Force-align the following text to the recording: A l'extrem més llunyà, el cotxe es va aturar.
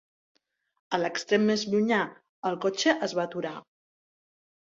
A 0.97 0.99
l'extrem 1.01 1.43
més 1.49 1.65
llunyà, 1.73 2.01
el 2.51 2.57
cotxe 2.65 2.97
es 3.09 3.15
va 3.19 3.27
aturar. 3.29 3.55